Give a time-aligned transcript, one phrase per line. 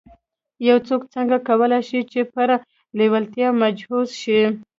[0.69, 2.49] يو څوک څنګه کولای شي چې پر
[2.97, 4.41] لېوالتیا مجهز شي.